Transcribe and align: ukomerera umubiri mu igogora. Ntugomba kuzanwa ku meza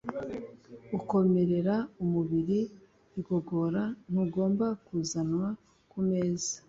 ukomerera 0.97 1.75
umubiri 2.03 2.59
mu 2.69 3.15
igogora. 3.21 3.81
Ntugomba 4.11 4.65
kuzanwa 4.85 5.47
ku 5.91 5.97
meza 6.09 6.51